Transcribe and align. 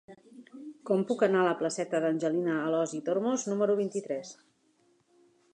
Com 0.89 1.03
puc 1.11 1.21
anar 1.27 1.41
a 1.43 1.47
la 1.49 1.53
placeta 1.59 2.01
d'Angelina 2.05 2.57
Alòs 2.71 2.97
i 3.01 3.05
Tormos 3.11 3.47
número 3.53 3.77
vint-i-tres? 3.85 4.37